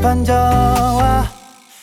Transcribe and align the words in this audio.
번져와 0.00 1.28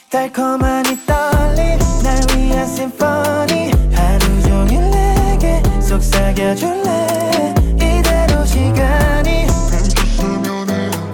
달콤한 0.10 0.86
이 0.86 0.98
떨림 1.06 1.78
날 2.04 2.22
위한 2.36 2.68
심포니. 2.68 3.72
하루 3.94 4.42
종일 4.44 4.90
내게 4.90 5.62
속삭여줄래? 5.82 7.54
이대로 7.76 8.46
시간이. 8.46 9.48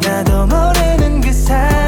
나도 0.01 0.45
모르는 0.45 1.21
그 1.21 1.33
사이. 1.33 1.80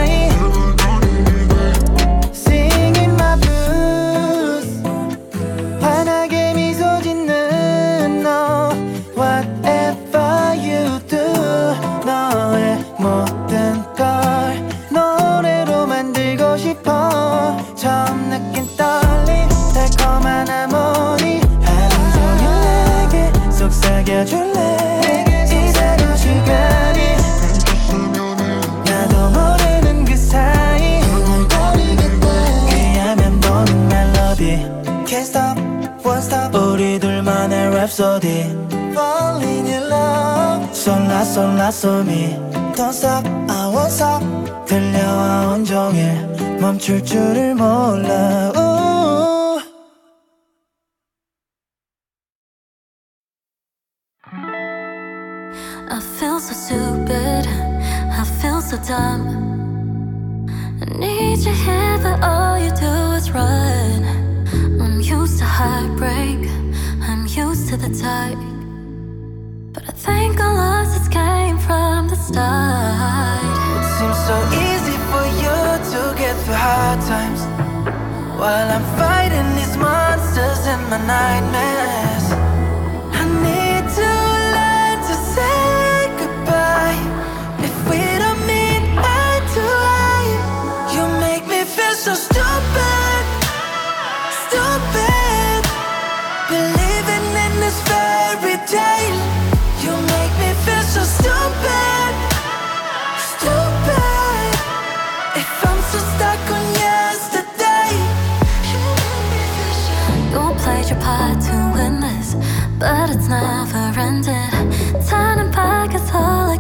랩소디 37.94 38.74
Falling 38.94 39.68
in 39.68 39.84
love 39.90 40.74
설라 40.74 41.24
설라 41.24 41.72
소미 41.72 42.36
Don't 42.76 42.90
stop 42.90 43.28
I 43.50 43.70
won't 43.72 43.92
stop 43.92 44.24
들려와 44.66 45.54
온종일 45.54 46.58
멈출 46.60 47.04
줄을 47.04 47.54
몰라 47.54 48.52
the 67.84 68.02
dark. 68.02 68.40
But 69.74 69.84
I 69.90 69.92
think 69.92 70.40
our 70.40 70.54
losses 70.54 71.08
came 71.10 71.58
from 71.58 72.08
the 72.08 72.16
start. 72.16 73.44
It 73.78 73.86
seems 73.98 74.20
so 74.30 74.38
easy 74.68 74.98
for 75.12 75.26
you 75.44 75.58
to 75.92 76.02
get 76.18 76.36
through 76.44 76.62
hard 76.68 77.00
times. 77.12 77.42
While 78.40 78.70
I'm 78.76 78.86
fighting 78.98 79.50
these 79.58 79.76
monsters 79.76 80.66
in 80.74 80.80
my 80.90 81.00
nightmares. 81.06 81.73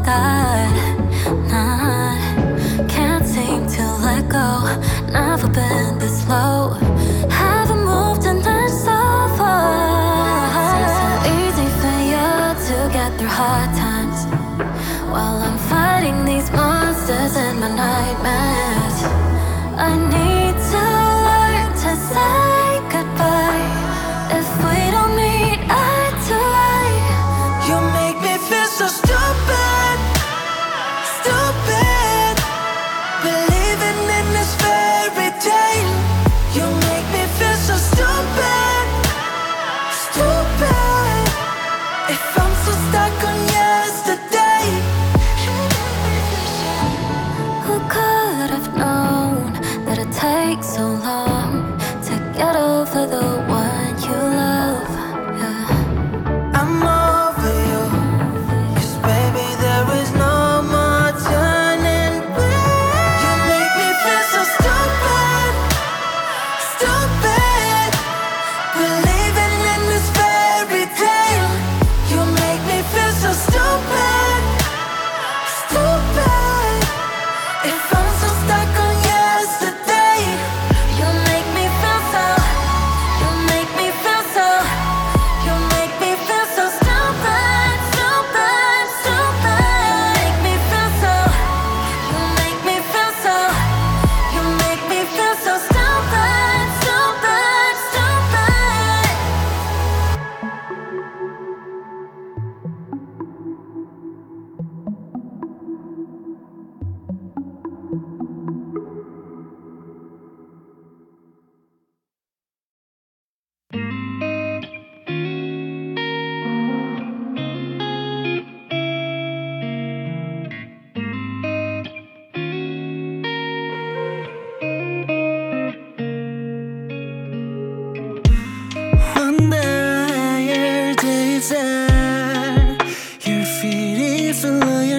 tak 0.03 0.42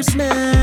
Christmas. 0.04 0.53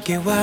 give 0.00 0.26
up. 0.26 0.39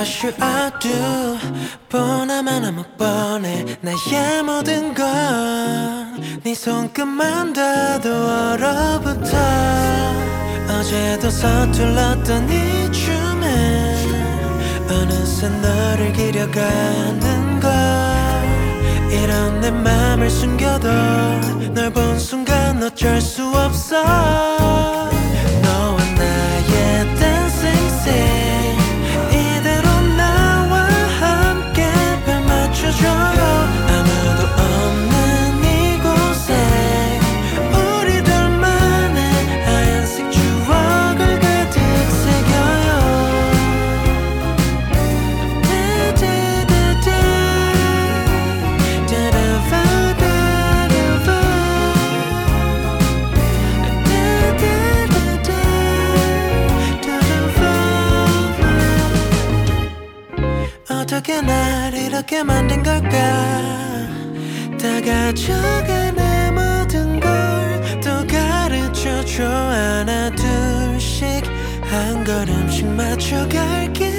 걸음씩 72.38 72.86
맞춰갈게. 72.86 74.12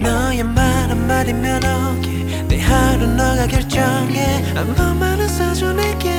너의 0.00 0.42
말 0.42 0.90
한마디면 0.90 1.62
오게 1.62 2.46
내 2.48 2.60
하루 2.60 3.06
너가 3.06 3.46
결정해. 3.46 4.42
아, 4.56 4.60
한 4.60 4.74
번만은 4.74 5.28
써줘 5.28 5.72
내게. 5.72 6.10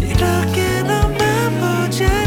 이렇게 0.00 0.80
너만 0.82 1.60
보자 1.60 2.21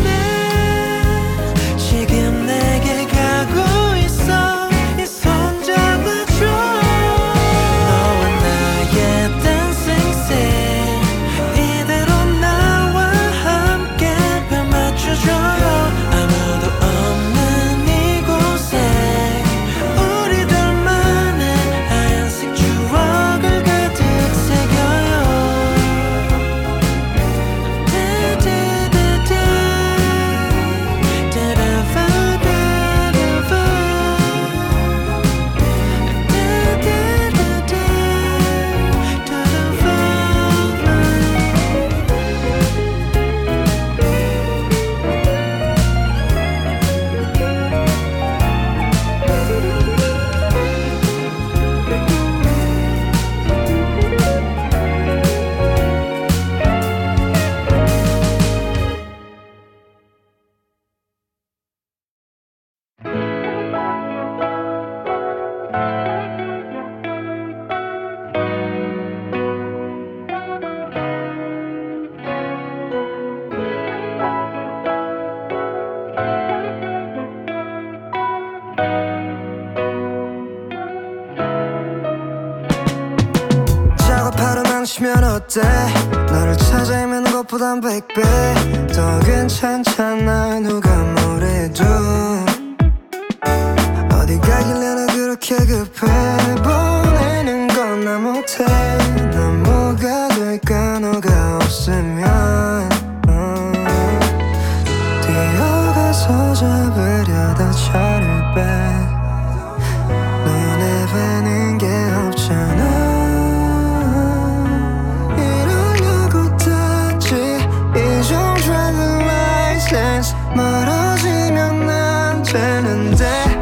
멀어지면 120.55 121.89
안 121.89 122.43
되는데. 122.43 123.54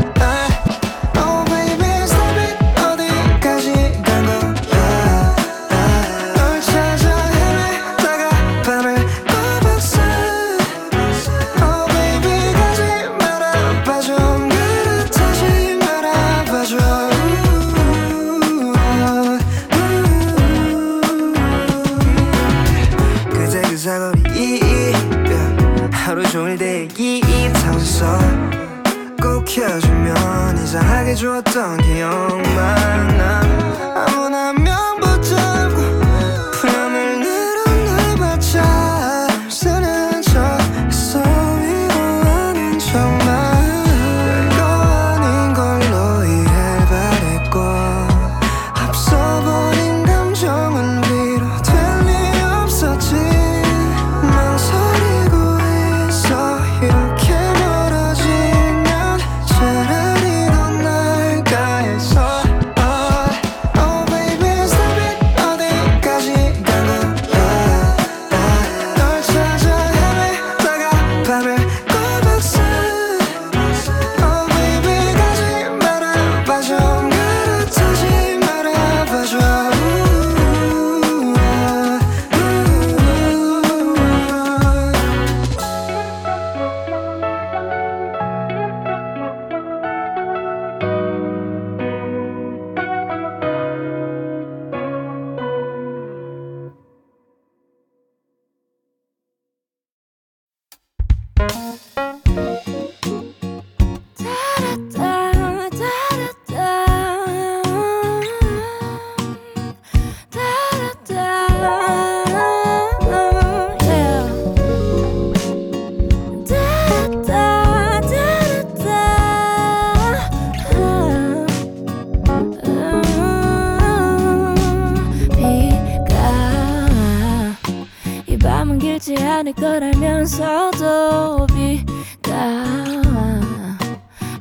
알면서도 130.23 131.47
비가 131.47 132.35
와 132.35 133.41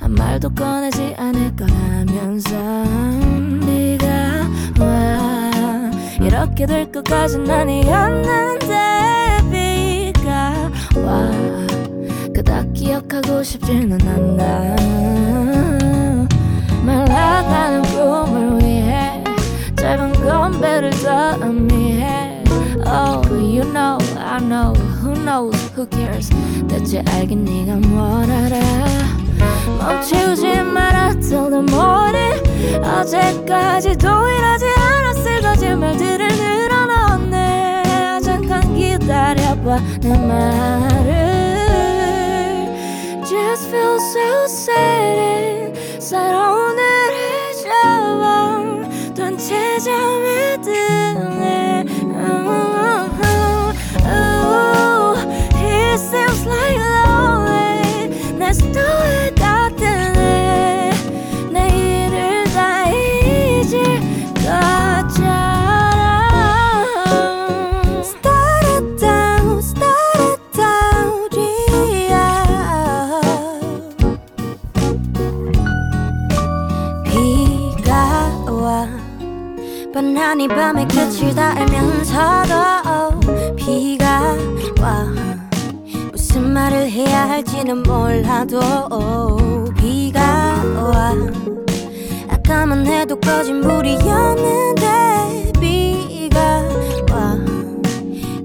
아무 0.00 0.14
말도 0.16 0.54
꺼내지 0.54 1.14
않을 1.18 1.54
거라면서 1.56 2.50
비가 3.60 4.06
와. 4.78 5.50
이렇게 6.20 6.66
될 6.66 6.90
것까진 6.90 7.48
아니었는데 7.50 8.76
비가 9.50 10.70
와. 11.04 11.30
그닥 12.34 12.72
기억하고 12.72 13.42
싶지는 13.42 14.00
않아 14.00 14.76
말라가는 16.84 17.82
꿈을 17.82 18.64
위해 18.64 19.22
짧은 19.76 20.12
건배를 20.12 20.90
더 20.90 21.36
의미해 21.44 22.31
Oh 22.94 23.22
you 23.34 23.64
know 23.64 23.96
I 24.18 24.38
know 24.38 24.74
who 25.00 25.14
knows 25.14 25.56
who 25.74 25.86
cares 25.86 26.28
대체 26.68 27.02
알긴 27.08 27.44
네가 27.44 27.76
뭘 27.88 28.30
알아 28.30 28.60
멈추지 29.78 30.42
the 31.50 31.62
morning 31.62 32.42
어제까지도 32.84 34.08
이러지 34.08 34.66
않았을 34.66 35.40
거짓말들을 35.40 36.28
늘어놓네 36.28 38.20
잠깐 38.22 38.74
기다려봐 38.74 39.78
내 40.00 40.18
말을 40.26 41.12
Just 43.24 43.68
feel 43.68 43.96
so 43.96 44.44
sad 44.44 45.72
inside 45.96 46.36
오늘을 46.36 47.52
접어 47.62 49.14
둔채 49.14 49.78
잠에 49.78 50.60
드네 50.60 51.84
밤의 80.48 80.88
끝을 80.88 81.34
다 81.34 81.52
알면서도 81.56 82.81
할지는 87.32 87.82
몰라도 87.82 88.60
비가 89.78 90.20
와. 90.76 91.14
아까만 92.28 92.86
해도 92.86 93.18
꺼진 93.18 93.62
물이었는데 93.62 95.52
비가 95.58 96.62
와. 97.10 97.38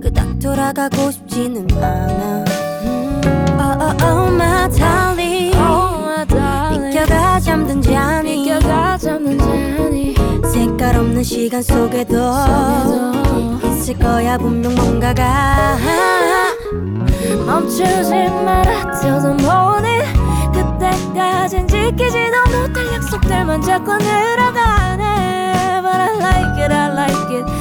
그닥 0.02 0.40
돌아가고 0.40 1.12
싶지는 1.12 1.68
않아. 1.84 2.46
음. 2.86 3.22
Oh, 3.60 3.84
oh, 3.84 4.06
oh, 4.06 4.34
my 4.34 4.70
darling 4.72 5.54
Oh 5.58 6.00
my 6.02 6.26
darling 6.26 6.90
비켜가 6.94 7.40
잠든 7.42 7.82
잔이. 7.82 8.46
비켜가 8.46 8.98
잠든 8.98 9.38
잔이. 9.38 10.16
색깔 10.50 10.96
없는 10.96 11.24
시간 11.24 11.62
속에도 11.62 12.16
속에도 12.32 13.68
있을 13.68 14.00
거야 14.00 14.38
분명 14.38 14.74
뭔가가 14.76 15.76
멈추지 17.46 18.12
마라 18.46 19.00
till 19.00 19.22
the 19.22 19.34
morning 19.42 20.04
그때까진 20.54 21.68
지키지도 21.68 22.38
못할 22.52 22.94
약속들만 22.94 23.62
자꾸 23.62 23.98
늘어가네 23.98 25.82
But 25.82 25.96
I 25.96 26.18
like 26.18 26.60
it 26.60 26.72
I 26.74 26.92
like 26.92 27.32
it 27.32 27.57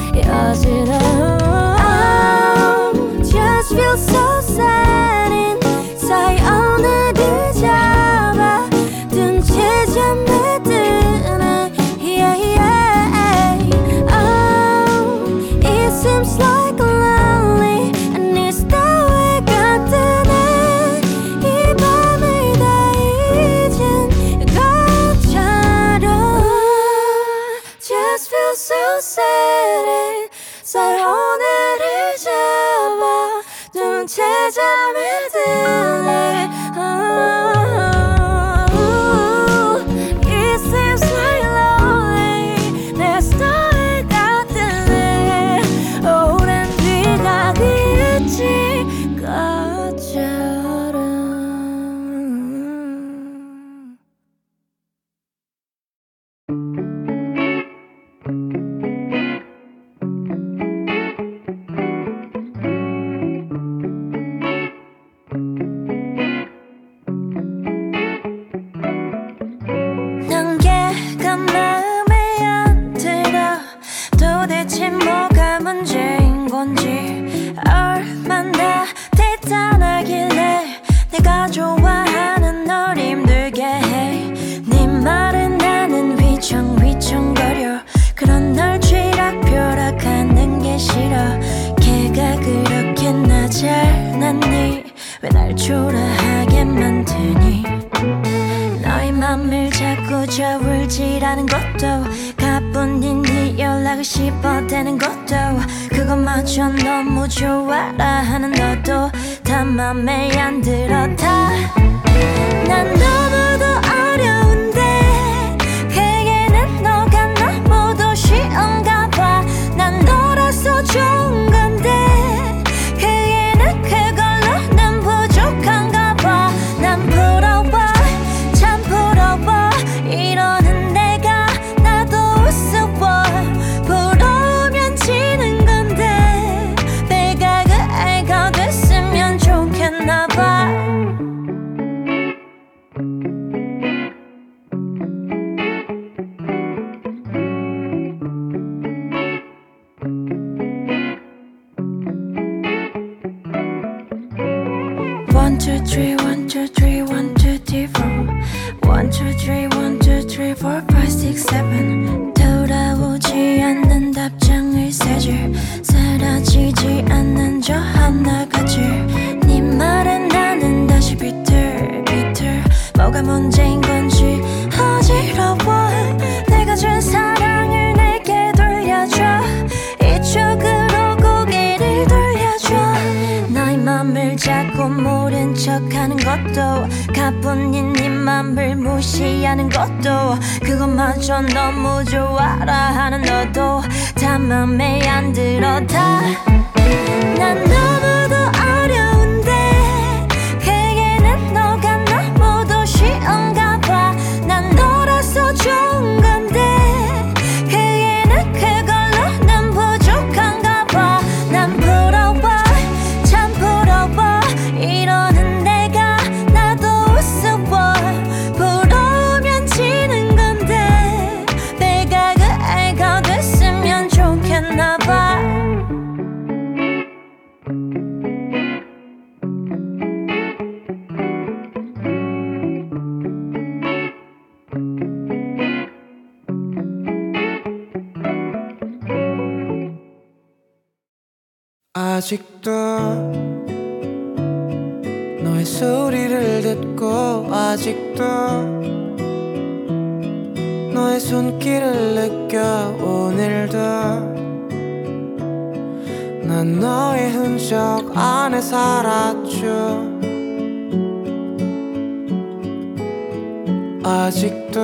아직도 264.47 264.79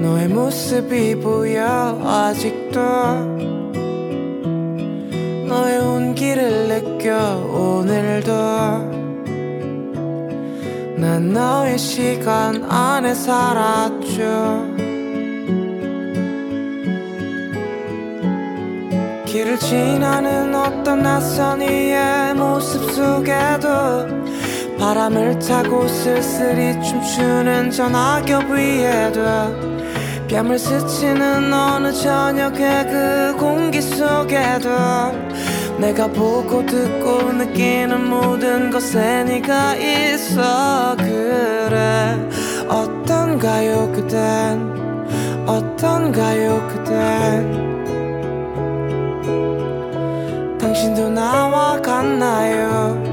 너의 0.00 0.28
모습이 0.28 1.16
보여. 1.16 2.00
아직도 2.02 2.80
너의 5.46 5.78
온기를 5.78 6.68
느껴. 6.68 7.36
오늘도 7.52 8.32
난 10.96 11.32
너의 11.34 11.76
시간 11.76 12.64
안에 12.64 13.12
살았죠. 13.12 14.74
길을 19.26 19.58
지나는 19.58 20.54
어떤 20.54 21.02
낯선 21.02 21.60
이의 21.60 22.32
모습 22.34 22.90
속에도 22.90 24.25
바람을 24.78 25.38
타고 25.38 25.88
쓸쓸히 25.88 26.72
춤추는 26.82 27.70
저 27.70 27.88
낙엽 27.88 28.50
위에도 28.50 29.22
뺨을 30.28 30.58
스치는 30.58 31.52
어느 31.52 31.92
저녁의 31.92 32.86
그 32.86 33.36
공기 33.38 33.80
속에도 33.80 34.68
내가 35.78 36.06
보고 36.08 36.64
듣고 36.64 37.32
느끼는 37.32 38.08
모든 38.08 38.70
것에 38.70 39.24
네가 39.24 39.76
있어. 39.76 40.96
그래 40.96 42.18
어떤가요 42.68 43.92
그댄? 43.92 44.74
어떤가요 45.46 46.66
그댄? 46.68 47.76
당신도 50.58 51.10
나와 51.10 51.80
같나요 51.80 53.05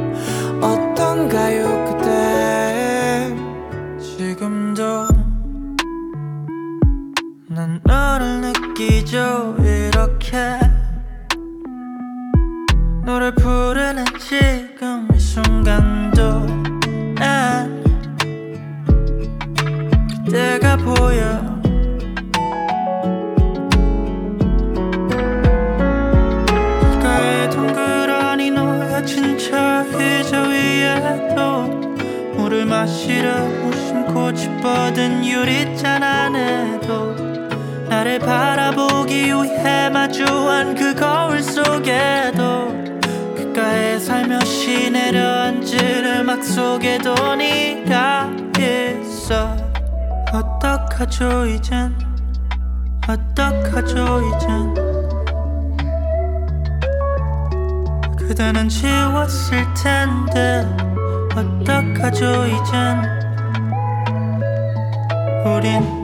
너를 13.13 13.31
부르는 13.35 14.05
지금 14.17 15.07
이 15.13 15.19
순간도 15.19 16.47
난 17.13 17.83
그때가 20.25 20.77
보여. 20.77 21.61
길가에 26.81 27.49
덩그러니 27.51 28.49
놓여진 28.49 29.37
저 29.37 29.85
의자 29.93 30.41
위에도 30.41 31.65
물을 32.35 32.65
마시려 32.65 33.45
무심코 33.45 34.33
짚어든 34.33 35.23
유리잔 35.23 36.01
안에도 36.01 37.13
나를 37.89 38.17
바라보기 38.17 39.25
위해 39.25 39.89
마주한 39.91 40.73
그 40.73 40.95
거울 40.95 41.43
속에도 41.43 42.82
귓가에 43.63 43.97
살며시 43.97 44.91
내려앉은 44.91 46.19
음악 46.19 46.43
속에도 46.43 47.35
네가 47.35 48.29
있어 48.59 49.55
어떡하죠 50.33 51.45
이젠? 51.45 51.95
어떡하죠 53.07 54.21
이젠? 54.27 54.73
그대는 58.17 58.67
지웠을 58.67 59.65
텐데 59.73 60.67
어떡하죠 61.33 62.45
이젠? 62.47 63.01
우린 65.45 66.02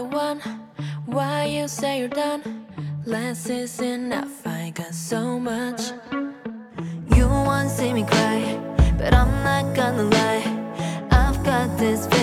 the 0.00 0.04
one. 0.04 0.40
Why 1.04 1.44
you 1.44 1.68
say 1.68 1.98
you're 1.98 2.08
done? 2.08 2.42
Less 3.04 3.50
is 3.50 3.80
enough, 3.80 4.46
I 4.46 4.72
got 4.74 4.94
so 4.94 5.38
much. 5.38 5.80
You 7.16 7.26
won't 7.28 7.70
see 7.70 7.92
me 7.92 8.04
cry, 8.04 8.58
but 8.96 9.12
I'm 9.12 9.32
not 9.48 9.64
gonna 9.76 10.04
lie. 10.18 10.44
I've 11.10 11.38
got 11.44 11.68
this. 11.78 12.19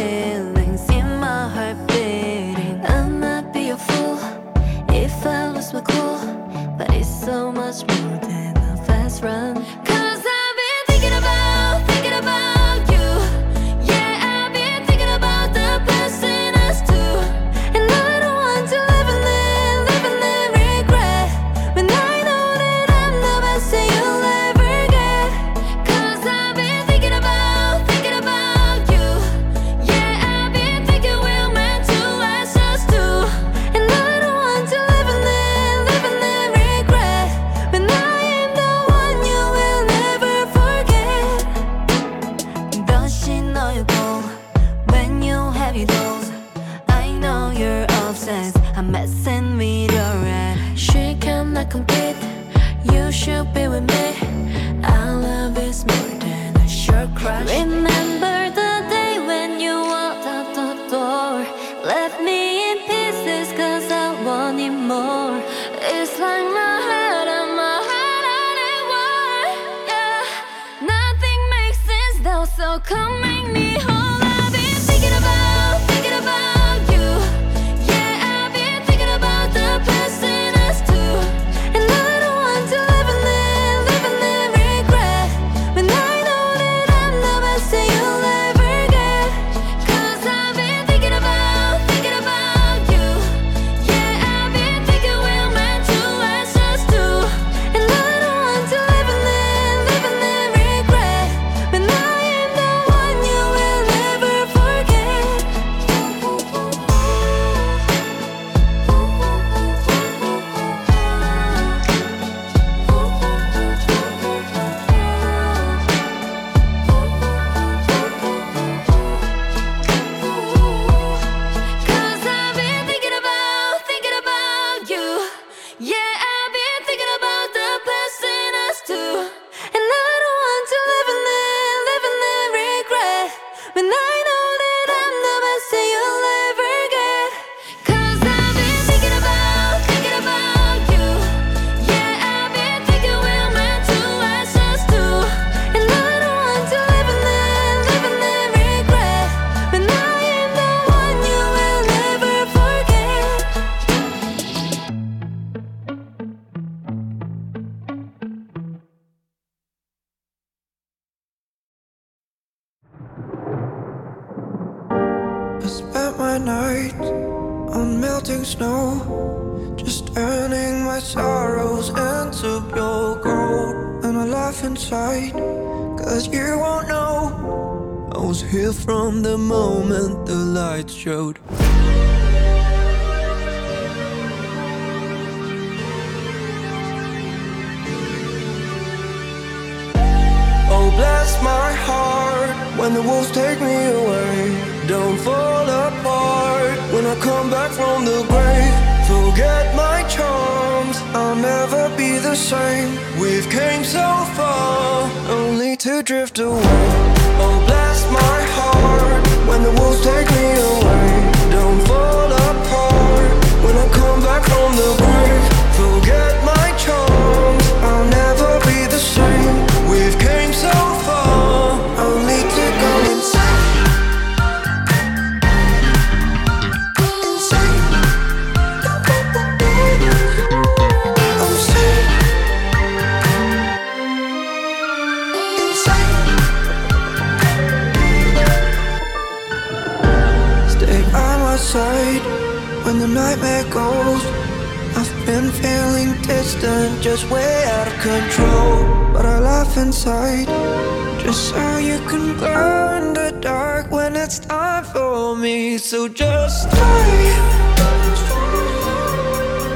Just 251.28 251.50
so 251.50 251.78
you 251.78 252.00
can 252.08 252.38
glow 252.38 252.96
in 252.96 253.12
the 253.12 253.38
dark 253.42 253.92
when 253.92 254.16
it's 254.16 254.40
time 254.40 254.86
for 254.86 255.36
me. 255.36 255.78
So 255.78 256.08
just 256.08 256.70
stay. 256.70 257.32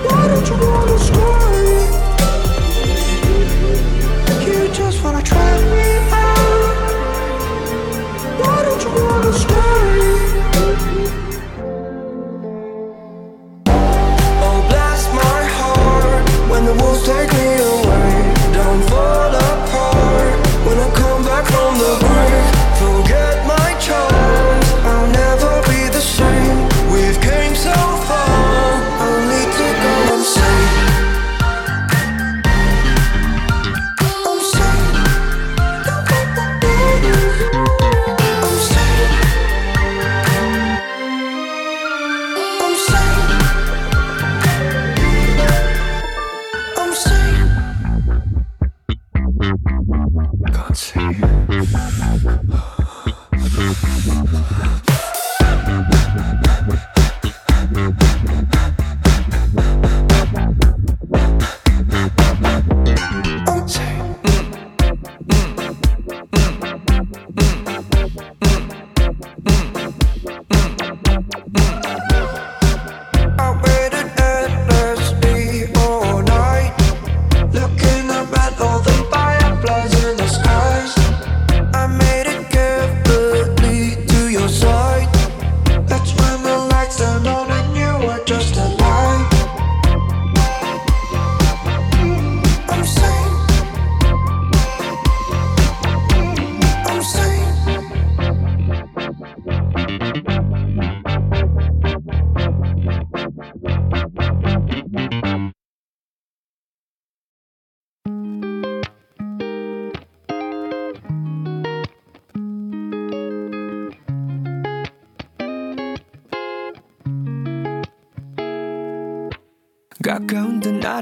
Why 0.08 0.22
don't 0.30 0.48
you 0.50 0.58
wanna 0.66 1.00
stay? 1.10 1.68
You 4.46 4.60
just 4.80 5.04
wanna 5.04 5.22
try 5.22 5.52
me 5.74 5.88
out. 6.24 6.74
Why 8.40 8.58
don't 8.66 8.82
you 8.86 8.92
wanna 9.08 9.34
stay? 9.44 10.00
Oh, 14.46 14.60
bless 14.72 15.02
my 15.22 15.40
heart 15.58 16.26
when 16.50 16.64
the 16.66 16.74
wolves 16.82 17.06
take 17.06 17.34
me 17.34 17.71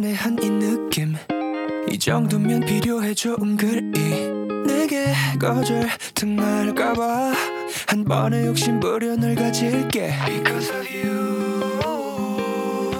듯 0.09 0.15
난해한 0.15 0.37
이 0.41 0.49
느낌. 0.49 1.15
이 1.91 1.99
정도면 1.99 2.61
필요해 2.61 3.13
좋은 3.13 3.55
글이 3.57 4.31
내게 4.65 5.13
거절 5.39 5.87
당할까봐. 6.15 7.33
한 7.87 8.03
번에 8.05 8.47
욕심 8.47 8.79
부려 8.79 9.15
널 9.15 9.35
가질게. 9.35 10.13
Because 10.25 10.71
of 10.71 10.87
you. 10.91 11.79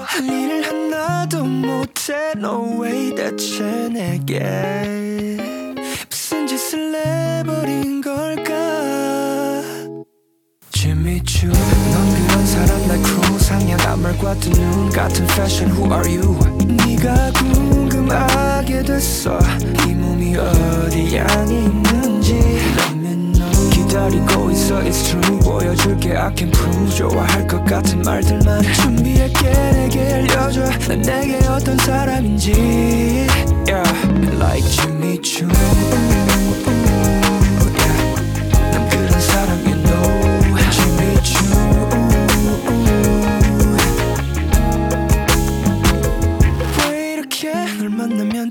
할 0.02 0.24
일을 0.24 0.62
하나도 0.66 1.44
못해. 1.44 2.32
No 2.36 2.80
way 2.80 3.14
대체 3.14 3.88
내게. 3.88 5.36
무슨 6.08 6.46
짓을 6.46 6.92
내버린 6.92 8.00
걸까? 8.00 8.52
Jimmy 10.72 11.20
Choo 11.26 11.52
넌 11.52 12.26
그런 12.26 12.46
사람 12.46 12.88
날 12.88 13.02
크루 13.02 13.38
상냥한 13.38 14.02
말과 14.02 14.34
두눈 14.36 14.90
같은 14.90 15.26
패션 15.26 15.70
Who 15.70 15.92
are 15.92 16.08
you 16.08 16.59
네가 17.00 17.32
궁금하게 17.32 18.82
됐어. 18.82 19.38
이 19.88 19.94
몸이 19.94 20.36
어디 20.36 21.16
향해 21.16 21.64
있는지. 21.64 22.38
기다리고 23.72 24.50
있어. 24.50 24.80
It's 24.80 25.04
true. 25.06 25.38
보여줄게. 25.40 26.14
I 26.14 26.30
can 26.36 26.50
prove 26.50 26.94
좋아할 26.94 27.46
것 27.46 27.64
같은 27.64 28.02
말들만 28.02 28.62
준비할게. 28.74 29.50
내게 29.72 30.12
알려줘. 30.12 30.68
난 30.88 31.00
내게 31.00 31.36
어떤 31.46 31.78
사람인지. 31.78 32.52
Yeah. 33.66 33.82
Like 34.38 34.68
Jimmy 34.68 35.18
Choo 35.22 35.48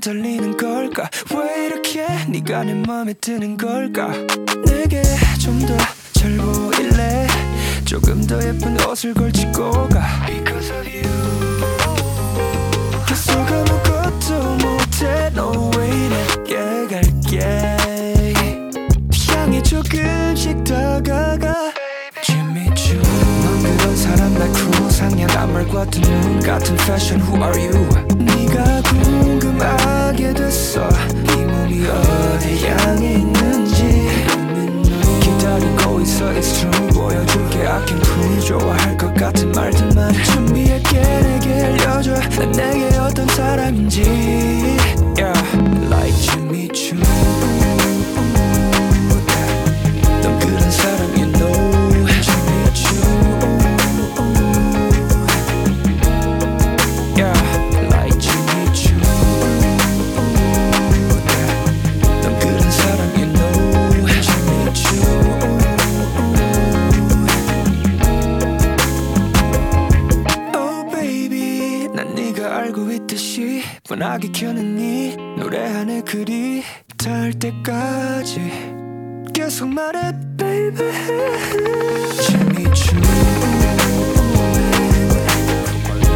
떨리는 0.00 0.56
걸까? 0.56 1.08
왜 1.34 1.66
이렇게 1.66 2.06
네가 2.28 2.64
내 2.64 2.74
맘에 2.74 3.12
드는 3.14 3.56
걸까? 3.56 4.08
내게 4.66 5.02
좀 5.38 5.60
더 5.66 5.76
잘 6.12 6.36
보일래? 6.36 7.26
조금 7.84 8.26
더 8.26 8.36
예쁜 8.42 8.76
옷을 8.86 9.12
걸치고 9.14 9.88
가. 9.88 10.02
Because 10.26 10.72
of 10.72 10.88
you. 10.88 11.02
계속 13.06 13.32
아무것도 13.36 14.56
못해. 14.66 15.30
No 15.36 15.70
way 15.76 16.08
내게 16.08 16.86
갈게. 16.88 17.76
향해 19.34 19.62
조금씩 19.62 20.64
다가가. 20.64 21.72
Jimmy 22.22 22.70
Choo. 22.76 23.00
넌 23.00 23.62
그런 23.62 23.96
같은 26.44 26.74
fashion 26.80 27.20
Who 27.22 27.42
are 27.42 27.58
you? 27.58 27.72
네가 28.18 28.82
궁금하게 28.82 30.34
됐어. 30.34 30.88
이 31.14 31.36
몸이 31.44 31.86
어디 31.86 32.66
향해 32.66 33.12
있는지. 33.14 34.08
기다리고 35.20 36.00
있어 36.02 36.26
It's 36.32 36.54
true. 36.60 36.88
보여줄게 36.88 37.66
I 37.66 37.86
can 37.86 38.00
prove 38.02 38.40
좋아할 38.44 38.96
것 38.98 39.14
같은 39.14 39.50
말들만 39.52 40.12
준비할게 40.24 41.00
내게 41.00 41.62
알려줘. 41.64 42.14
난 42.38 42.52
내게 42.52 42.96
어떤 42.98 43.26
사람인지. 43.28 44.02
Yeah 45.16 45.40
Like 45.88 46.14
Jimmy 46.20 46.68
Choo 46.74 47.00
있듯이 73.30 73.62
뻔하게 73.88 74.32
켜는 74.32 74.76
네 74.76 75.16
노래하는 75.38 76.04
글이 76.04 76.64
닿을 76.98 77.32
때까지 77.34 78.40
계속 79.32 79.68
말해 79.68 80.12
baby. 80.36 80.90
Choo 82.12 83.00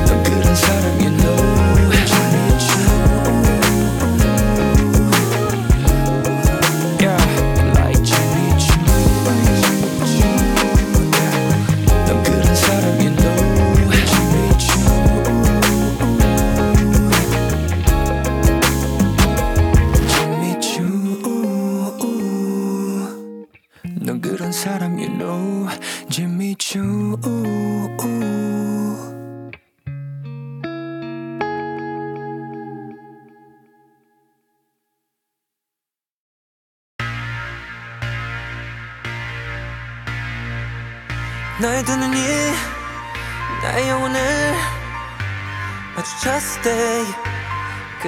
넌 0.06 0.22
그런 0.22 0.56
사람 0.56 1.00
you 1.00 1.23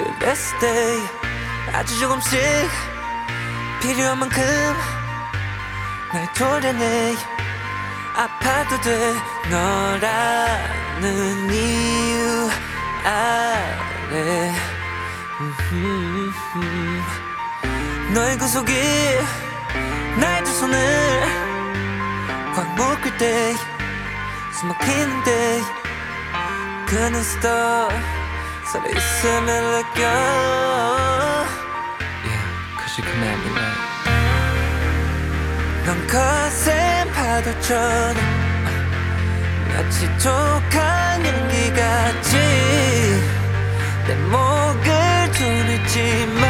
그랬을 0.03 0.59
때 0.59 0.99
아주 1.73 1.99
조금씩 1.99 2.39
필요한 3.81 4.19
만큼 4.19 4.43
날 6.13 6.31
도려내. 6.33 7.15
아파도 8.15 8.79
돼. 8.81 9.13
너라는 9.49 11.01
이유 11.53 12.49
아래. 13.03 14.53
너의 18.13 18.37
그 18.37 18.47
속이 18.47 18.73
나의 20.19 20.43
두 20.43 20.51
손을 20.51 20.77
꽉 22.55 22.75
묶을 22.75 23.17
때 23.17 23.55
숨막히는데 24.53 25.61
그 26.87 26.95
눈스도 26.95 27.47
서로 28.71 28.85
있음을 28.89 29.47
느껴 29.71 30.01
Yeah, 32.25 32.43
cause 32.77 32.97
you 32.97 33.03
command 33.07 33.39
me 33.43 33.49
right 33.55 33.87
넌 35.85 35.89
거센 36.07 37.09
파도처럼 37.13 38.15
마치 39.69 40.05
촉한 40.17 41.25
연기 41.25 41.71
같이 41.73 42.37
내 44.05 44.15
목을 44.15 45.31
조르지만 45.31 46.45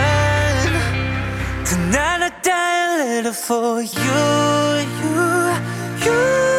Tonight 1.65 2.23
I 2.23 2.31
die 2.41 2.77
a 2.81 3.03
little 3.03 3.33
for 3.33 3.81
you, 3.81 4.17
you, 5.03 5.13
you, 6.01 6.56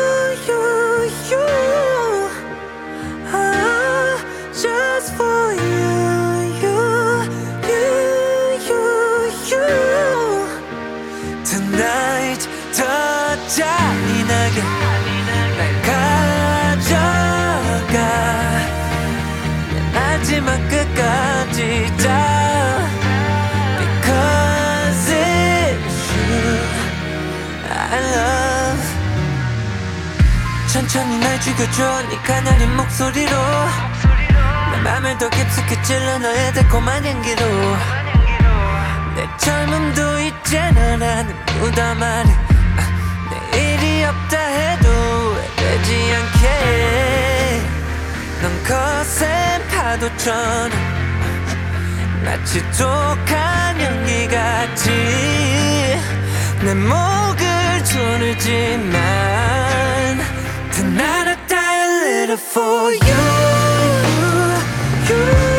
잔인하게 14.54 15.48
날 15.56 15.60
가져가. 16.82 17.96
내 19.72 19.74
마지막 19.92 20.48
끝까지 20.68 21.58
다 21.98 22.06
Because 23.78 25.06
it's 25.12 25.98
you. 26.14 26.58
I 27.70 28.00
love. 28.14 28.84
천천히 30.72 31.18
날 31.18 31.40
죽여줘. 31.40 32.02
네 32.08 32.16
가녀린 32.22 32.76
목소리로. 32.76 33.32
내 34.72 34.78
맘을 34.82 35.18
더 35.18 35.28
깊숙이 35.28 35.82
찔러 35.82 36.18
너의 36.18 36.52
달콤한 36.54 37.04
향기로. 37.04 37.44
내 39.16 39.28
젊음도 39.38 40.20
이제는 40.20 40.98
나는 41.00 41.34
무덤 41.58 42.02
안에 42.02 42.47
되지 45.78 46.14
않게 46.14 47.62
넌 48.42 48.62
거센 48.64 49.66
파도처럼 49.68 50.70
마치 52.24 52.60
독한 52.72 53.80
연기 53.80 54.26
같이 54.28 54.90
내 56.62 56.74
목을 56.74 57.84
조르지만 57.84 58.98
Tonight 60.72 61.28
I 61.28 61.36
die 61.46 61.78
a 61.78 61.88
little 62.04 62.36
for 62.36 62.92
You, 62.92 62.98
you, 65.08 65.57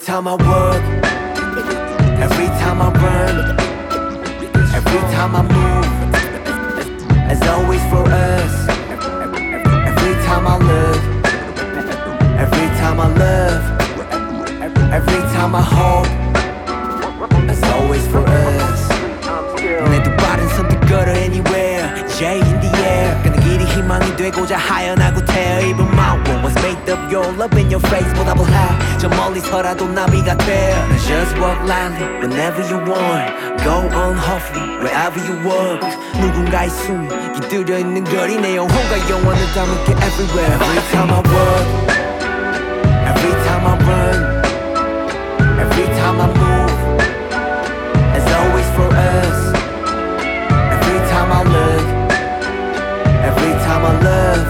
time 0.00 0.26
I 0.26 0.34
work, 0.34 0.59
숨이 36.69 37.07
깃들여 37.33 37.79
있는 37.79 38.03
거리 38.03 38.37
내 38.37 38.55
영혼과 38.55 39.09
영원을 39.09 39.41
담을게 39.53 39.91
everywhere. 39.93 40.53
Every 40.55 40.81
time 40.91 41.11
I 41.11 41.21
walk, 41.25 41.67
every 43.05 43.33
time 43.45 43.65
I 43.65 43.75
run, 43.85 44.17
every 45.59 45.85
time 45.97 46.21
I 46.21 46.27
move. 46.27 46.75
It's 48.15 48.31
always 48.31 48.69
for 48.75 48.89
us. 48.93 49.53
Every 50.75 50.99
time 51.09 51.31
I 51.31 51.43
look, 51.43 51.85
every 53.25 53.53
time 53.65 53.83
I 53.85 53.93
love, 54.03 54.47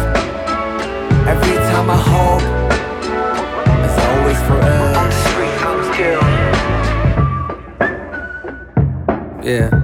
every 1.27 1.57
time 1.71 1.89
I 1.89 1.97
hope, 1.97 2.43
it's 3.83 3.97
always 4.05 4.39
for 4.47 4.59
us. 4.61 4.75
Yeah. 9.43 9.78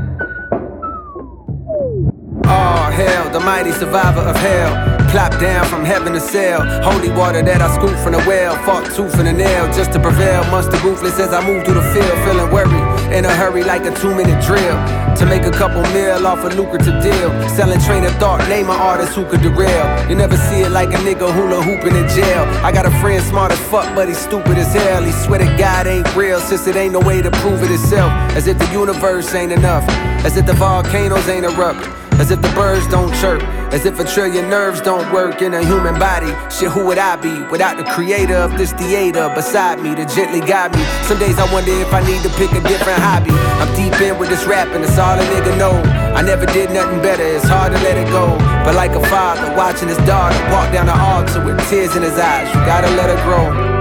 Mighty 3.46 3.70
survivor 3.70 4.20
of 4.20 4.34
hell. 4.34 4.74
Plop 5.10 5.30
down 5.40 5.64
from 5.66 5.84
heaven 5.84 6.12
to 6.14 6.20
sail. 6.20 6.60
Holy 6.82 7.10
water 7.10 7.42
that 7.42 7.62
I 7.62 7.72
scoop 7.78 7.96
from 8.02 8.12
the 8.12 8.22
well. 8.26 8.58
Fought 8.66 8.90
tooth 8.90 9.14
and 9.20 9.28
a 9.28 9.32
nail 9.32 9.66
just 9.72 9.92
to 9.92 10.00
prevail. 10.00 10.42
Monster 10.50 10.78
ruthless 10.82 11.20
as 11.20 11.32
I 11.32 11.40
move 11.46 11.64
through 11.64 11.78
the 11.78 11.88
field. 11.94 12.16
Feeling 12.26 12.50
worried, 12.50 13.14
in 13.14 13.24
a 13.24 13.32
hurry 13.32 13.62
like 13.62 13.86
a 13.86 13.94
two 13.94 14.12
minute 14.16 14.42
drill. 14.44 14.76
To 15.16 15.24
make 15.24 15.44
a 15.44 15.52
couple 15.52 15.80
mil 15.94 16.26
off 16.26 16.42
a 16.44 16.48
lucrative 16.58 17.00
deal. 17.00 17.30
Selling 17.54 17.80
train 17.80 18.04
of 18.04 18.12
thought, 18.16 18.42
name 18.48 18.68
an 18.68 18.80
artist 18.82 19.14
who 19.14 19.24
could 19.24 19.42
derail. 19.42 19.86
You 20.10 20.16
never 20.16 20.36
see 20.36 20.62
it 20.66 20.72
like 20.72 20.90
a 20.90 20.98
nigga 21.06 21.32
hula 21.32 21.62
hooping 21.62 21.94
in 21.94 22.08
jail. 22.08 22.42
I 22.66 22.72
got 22.72 22.84
a 22.84 22.90
friend 22.98 23.22
smart 23.24 23.52
as 23.52 23.60
fuck, 23.70 23.94
but 23.94 24.08
he's 24.08 24.18
stupid 24.18 24.58
as 24.58 24.74
hell. 24.74 25.04
He 25.04 25.12
swear 25.12 25.38
to 25.38 25.56
God 25.56 25.86
ain't 25.86 26.10
real, 26.16 26.40
since 26.40 26.66
it 26.66 26.74
ain't 26.74 26.92
no 26.92 27.00
way 27.00 27.22
to 27.22 27.30
prove 27.30 27.62
it 27.62 27.70
itself. 27.70 28.10
As 28.34 28.48
if 28.48 28.58
the 28.58 28.70
universe 28.72 29.32
ain't 29.34 29.52
enough. 29.52 29.84
As 30.26 30.36
if 30.36 30.46
the 30.46 30.54
volcanoes 30.54 31.28
ain't 31.28 31.46
erupt. 31.46 32.05
As 32.18 32.30
if 32.30 32.40
the 32.40 32.48
birds 32.50 32.86
don't 32.88 33.12
chirp. 33.20 33.42
As 33.72 33.84
if 33.84 34.00
a 34.00 34.04
trillion 34.04 34.48
nerves 34.48 34.80
don't 34.80 35.12
work 35.12 35.42
in 35.42 35.52
a 35.52 35.62
human 35.62 35.98
body. 35.98 36.32
Shit, 36.50 36.70
who 36.70 36.86
would 36.86 36.98
I 36.98 37.16
be 37.16 37.42
without 37.50 37.76
the 37.76 37.84
creator 37.84 38.36
of 38.36 38.56
this 38.56 38.72
theater 38.72 39.30
beside 39.34 39.80
me 39.80 39.94
to 39.94 40.06
gently 40.06 40.40
guide 40.40 40.74
me? 40.74 40.82
Some 41.02 41.18
days 41.18 41.38
I 41.38 41.52
wonder 41.52 41.72
if 41.72 41.92
I 41.92 42.00
need 42.06 42.22
to 42.22 42.30
pick 42.40 42.52
a 42.52 42.60
different 42.66 43.00
hobby. 43.00 43.32
I'm 43.60 43.68
deep 43.76 44.00
in 44.00 44.18
with 44.18 44.30
this 44.30 44.44
rapping, 44.46 44.80
that's 44.80 44.98
all 44.98 45.18
a 45.18 45.22
nigga 45.22 45.58
know. 45.58 45.76
I 46.16 46.22
never 46.22 46.46
did 46.46 46.70
nothing 46.70 47.02
better, 47.02 47.22
it's 47.22 47.44
hard 47.44 47.72
to 47.72 47.78
let 47.80 47.98
it 47.98 48.08
go. 48.08 48.38
But 48.64 48.74
like 48.74 48.92
a 48.92 49.04
father 49.08 49.54
watching 49.54 49.88
his 49.88 49.98
daughter 50.08 50.38
walk 50.50 50.72
down 50.72 50.86
the 50.86 50.96
altar 50.96 51.44
with 51.44 51.60
tears 51.68 51.94
in 51.96 52.02
his 52.02 52.18
eyes, 52.18 52.48
you 52.48 52.60
gotta 52.64 52.88
let 52.96 53.10
her 53.10 53.22
grow. 53.24 53.76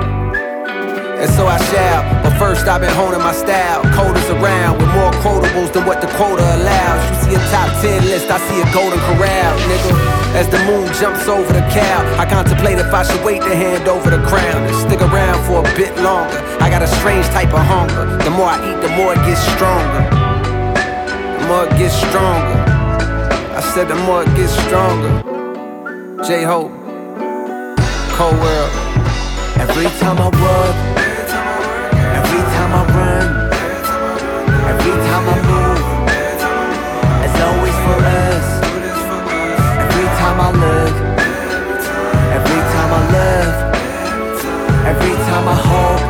And 1.16 1.32
so 1.34 1.48
I 1.48 1.58
shall. 1.72 2.04
But 2.22 2.38
first, 2.38 2.68
I've 2.68 2.82
been 2.82 2.94
honing 2.94 3.20
my 3.20 3.32
style. 3.32 3.82
Coders 3.96 4.30
around 4.30 4.78
with 4.78 4.92
more 4.94 5.12
than 5.56 5.86
what 5.86 6.02
the 6.02 6.08
quota 6.20 6.44
allows. 6.44 7.00
You 7.10 7.16
see 7.24 7.36
a 7.40 7.44
top 7.48 7.72
10 7.82 8.04
list, 8.12 8.28
I 8.30 8.38
see 8.44 8.60
a 8.60 8.68
golden 8.76 9.00
corral, 9.08 9.56
nigga. 9.72 9.92
As 10.36 10.50
the 10.50 10.60
moon 10.68 10.92
jumps 11.00 11.28
over 11.30 11.48
the 11.48 11.64
cow, 11.72 12.20
I 12.20 12.26
contemplate 12.26 12.78
if 12.78 12.94
I 12.94 13.04
should 13.04 13.24
wait 13.24 13.42
to 13.42 13.56
hand 13.56 13.88
over 13.88 14.10
the 14.10 14.20
crown 14.28 14.64
and 14.68 14.76
stick 14.76 15.00
around 15.00 15.40
for 15.48 15.60
a 15.64 15.76
bit 15.76 15.96
longer. 16.04 16.44
I 16.60 16.70
got 16.70 16.82
a 16.82 16.88
strange 17.00 17.26
type 17.28 17.54
of 17.54 17.64
hunger. 17.64 18.18
The 18.24 18.32
more 18.32 18.52
I 18.52 18.60
eat, 18.68 18.82
the 18.84 18.92
more 19.00 19.14
it 19.14 19.24
gets 19.24 19.40
stronger. 19.56 20.04
The 21.40 21.48
more 21.48 21.64
it 21.64 21.74
gets 21.80 21.96
stronger. 21.96 22.60
I 23.56 23.62
said 23.74 23.88
the 23.88 23.96
more 23.96 24.24
it 24.24 24.32
gets 24.36 24.52
stronger. 24.68 25.24
J 26.28 26.44
Hope, 26.44 26.72
Cold 28.20 28.36
World. 28.44 28.72
Every 29.56 29.88
time 30.04 30.18
I 30.20 30.28
walk, 30.28 30.95
love, 43.16 43.76
every 44.92 45.16
time 45.28 45.48
I 45.48 45.58
hope, 45.70 46.05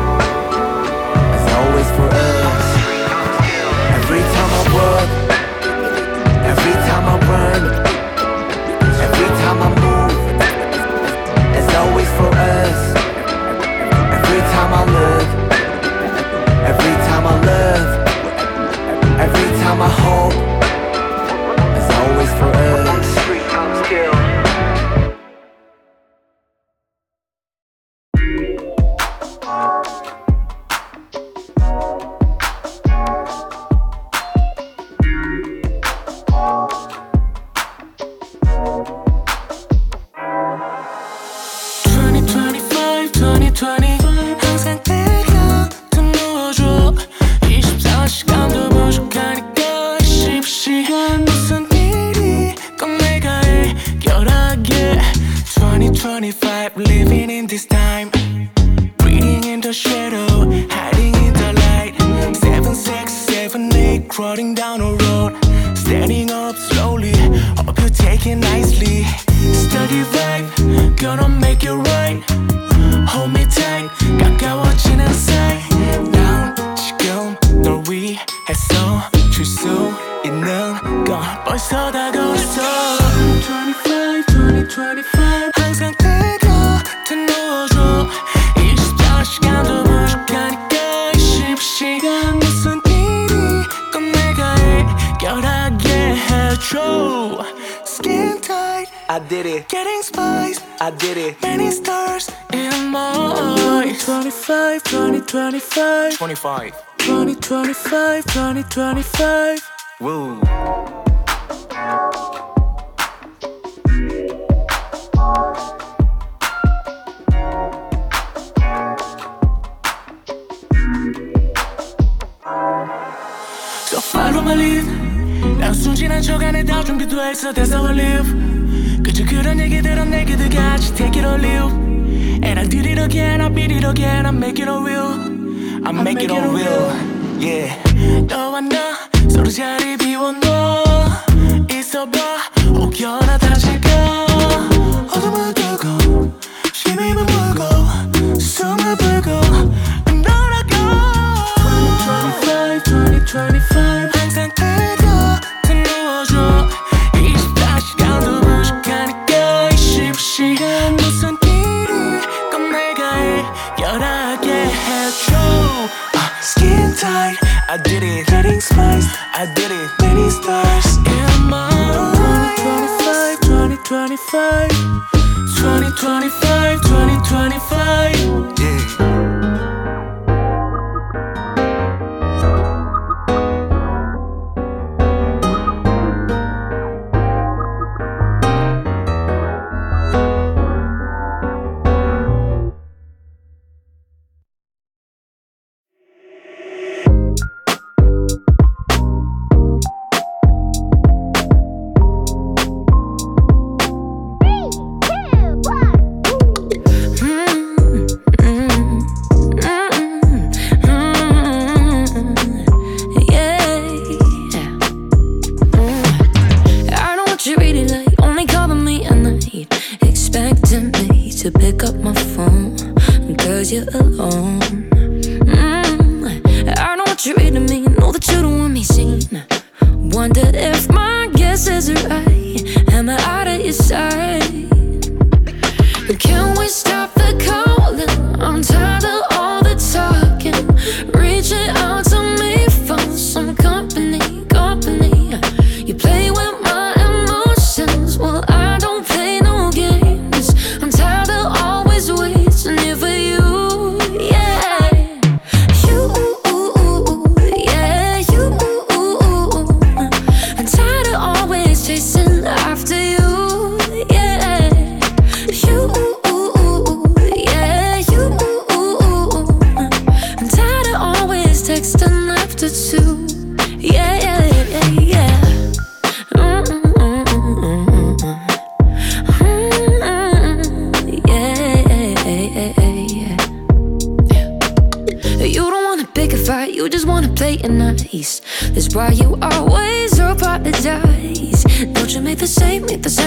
Yeah 137.38 137.85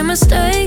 mistake? 0.09 0.58